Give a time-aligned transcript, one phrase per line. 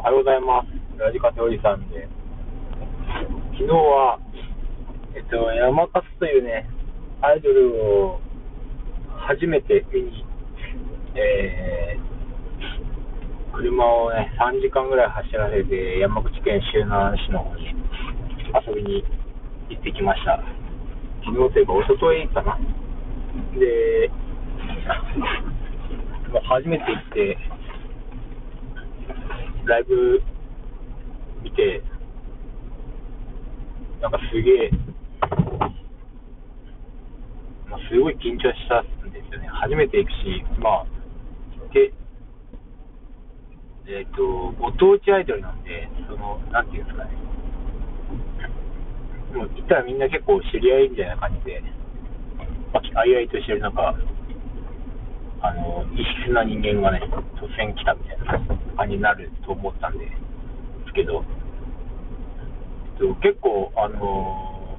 [0.00, 0.98] おはようございます。
[0.98, 2.08] ラジカセおじさんで。
[3.52, 4.18] 昨日は、
[5.14, 6.64] えっと、山勝というね、
[7.20, 8.18] アイドルを
[9.28, 10.24] 初めて見に、
[11.16, 19.04] えー、車をね、3時間ぐらい走らせて、山口県周南市の方に遊びに
[19.68, 20.40] 行ってきました。
[21.28, 22.56] 昨日というか、一昨日かな。
[23.52, 24.10] で、
[26.48, 27.36] 初めて行って、
[29.70, 30.20] ライブ
[31.44, 31.80] 見て、
[34.02, 34.70] なんかすげえ、
[37.70, 39.46] まあ、すごい緊張したんですよね。
[39.46, 40.86] 初めて行くし、まあ、
[41.72, 41.92] で、
[43.86, 47.10] えっ、と、ご当地アイドルなんで、その、なんていうんですかね。
[49.32, 51.62] もう行ったらみんな結構知り合いみたいな感じで、
[52.72, 53.94] まあ、あいあいとしてる中、
[55.42, 57.06] あの、異質な人間がね、
[57.38, 60.10] 突然来たみたいな感じになると思ったんで、で
[60.86, 61.22] すけど、
[63.20, 64.78] 結構、あの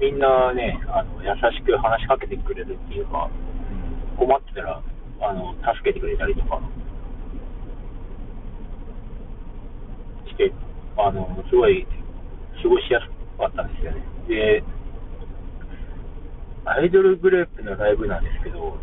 [0.00, 3.30] みんなね、あの、優しく話しかけてくれるっていうか、
[4.18, 4.82] 困ってたら、
[5.22, 6.60] あの、助けてくれたりとか、
[10.28, 10.52] して、
[10.98, 11.86] あの、すごい、
[12.62, 13.06] 過ごしやす
[13.38, 14.02] かったんですよね。
[14.28, 14.64] で、
[16.64, 18.76] アイドルグループのライブなんですけど、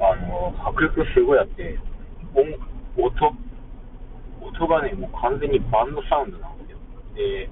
[0.00, 1.78] あの、迫力すごいあって、
[2.34, 3.36] 音、音、
[4.40, 6.78] 音がね、もう完全にバンドサウンドなんですよ。
[7.14, 7.48] で、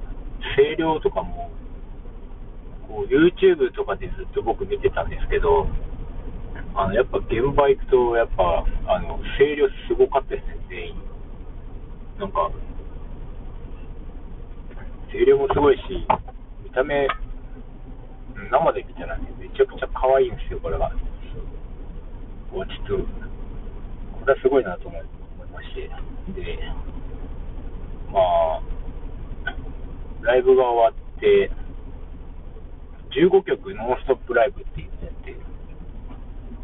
[0.56, 1.50] 声量とかも、
[2.88, 5.66] こう YouTube とかでずっと僕見てたんですけど、
[6.74, 10.94] あの、やっぱ現場行くと、やっぱ、あの、声量すごかったですね、全員。
[12.18, 12.50] なんか、
[15.12, 15.82] 声量もすごいし、
[16.64, 17.06] 見た目、
[18.50, 20.90] 生で見たらね、めちゃくちゃ可愛いんですよ、これが。
[20.90, 22.96] ちょっと、
[24.18, 25.13] これはすごいなと思いま
[25.74, 25.90] して。
[26.32, 26.58] で、
[28.12, 28.62] まあ、
[30.22, 31.50] ライブが終わって、
[33.10, 35.32] 15曲ノンストップライブって言ってやって、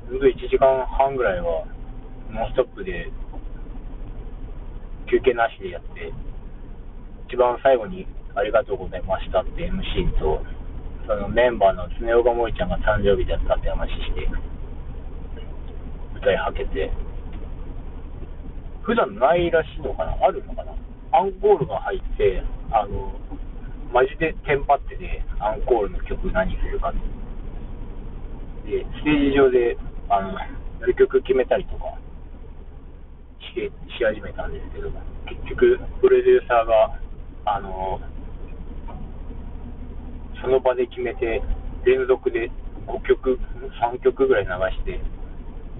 [0.08, 1.66] ずっと1時間半ぐらいは
[2.30, 3.10] ノンストップで
[5.10, 6.12] 休憩なしでやって、
[7.28, 10.42] 一番最後にありがとうございましたって MC と、
[11.06, 14.28] そのメンバーの常岡萌ちゃんが誕生日だったって話して、
[16.16, 16.90] 歌いはけて、
[18.90, 20.18] 普段ないらしいのかな？
[20.18, 20.74] あるのかな？
[21.14, 22.42] アンコールが入って、
[22.72, 23.14] あの、
[23.94, 26.98] マジでテンパってて、アンコールの曲何するかで、
[28.66, 30.46] ステージ上で、あの、や
[30.80, 31.94] る曲決めたりとか
[33.54, 34.90] しし始めたんですけど、
[35.30, 36.98] 結局、プロデューサーが、
[37.46, 38.00] あの、
[40.42, 41.42] その場で決めて、
[41.86, 42.50] 連続で
[42.88, 43.38] 5曲、
[43.78, 45.00] 3曲ぐらい流して、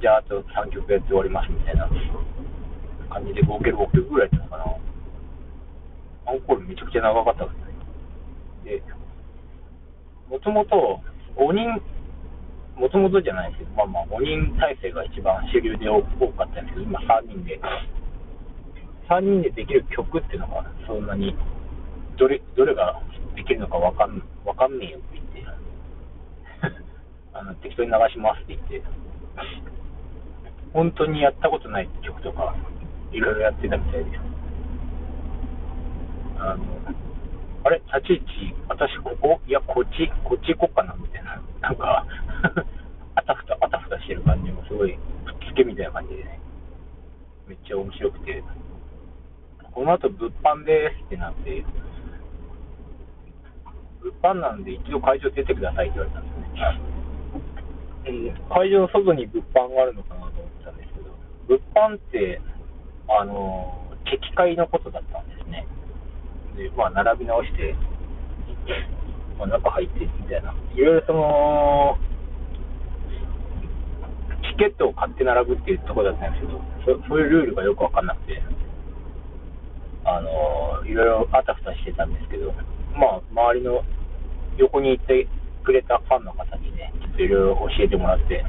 [0.01, 1.91] じゃああと3曲やって終わりますみたいな。
[3.11, 4.71] 感じで、合計6曲ぐらいやったのかな。
[6.31, 8.79] アンコールめちゃくちゃ長かったですね。
[8.79, 8.83] で、
[10.31, 11.01] もともと
[11.37, 11.83] 5人、
[12.79, 16.01] もともとじゃないですけど、まあまあ5人体制が一番主流で多
[16.39, 17.61] かったんですけど、今3人で、
[19.09, 21.37] 3人でできる曲っていうのがそんなに、
[22.17, 23.03] どれ、どれが
[23.35, 25.45] できるのかわかん、わかんねえよって言って、
[27.35, 28.83] あの、適当に流しますって言って、
[30.73, 32.55] 本当にやったことない曲とか、
[33.13, 34.21] いろいろやってたみたいです、
[36.39, 36.65] あの、
[37.65, 39.41] あれ、立ち位置、私ここ？
[39.47, 42.07] いや、こっち、こっち行こっかなみたいな、なんか、
[43.17, 45.01] あたふた、あたふたしてる感じもすごい、くっ
[45.53, 46.41] つけみたいな感じでね、
[47.49, 48.43] めっちゃ面白くて、
[49.73, 51.65] この後物販ですってなって、
[54.01, 56.81] 物販なんで一度会場出てくださいって言われたんですよね。
[56.87, 56.91] うん
[58.49, 61.11] 会場の外に物販があるのかなと思ったんですけど、
[61.47, 62.41] 物販って、
[63.19, 65.67] あの、敵会のことだったんですね。
[66.57, 67.75] で、まあ、並び直して、
[69.39, 70.55] まあ、中入ってみたいな。
[70.75, 71.99] いろいろその、
[74.43, 78.43] チケットを買って並ぶっていうところだったんですけど、そそういうルールがよくわかんなくて、
[80.05, 82.53] あの、いろいろあたふたしてたんですけど、
[82.95, 83.85] まあ、周りの
[84.57, 85.29] 横にいて
[85.65, 88.45] くれたファンの方にね、ちょっといろいろ教えてもらって、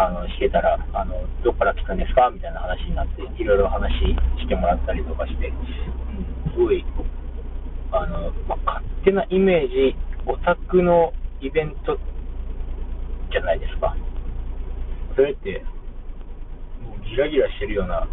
[0.00, 2.30] あの、してたら、あの、どっから来たんですか？
[2.32, 3.92] みたいな話になって、いろいろ話
[4.40, 6.82] してもらったりとかして、うん、すごい、
[7.92, 9.94] あの、まあ、勝手なイメージ、
[10.24, 11.12] オタクの
[11.42, 11.98] イベント
[13.30, 13.94] じゃないですか。
[15.16, 15.62] それって、
[16.80, 18.08] もうギラギラしてるような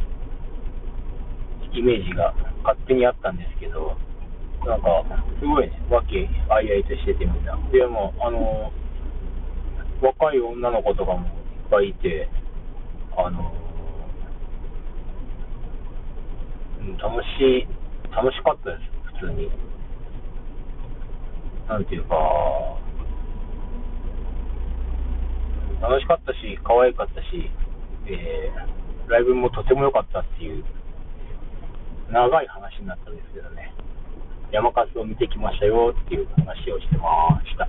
[1.72, 3.96] イメージが勝手にあったんですけど、
[4.66, 5.06] なんか、
[5.40, 7.56] すごいね、和気あいあいとしててみんな。
[7.72, 8.74] でも、あの、
[10.02, 11.30] 若い女の子とかも
[11.70, 12.30] ぱいいて、
[13.16, 13.54] あの、
[16.98, 17.68] 楽しい、
[18.16, 18.82] 楽しかったです、
[19.20, 19.52] 普通に。
[21.68, 22.16] なんていうか、
[25.82, 27.52] 楽しかったし、可愛かったし、
[28.08, 30.64] えー、ライブもとても良かったっていう、
[32.10, 33.74] 長い話になったんですけどね、
[34.52, 37.68] 山数を見てきましたよっていう話をしてました。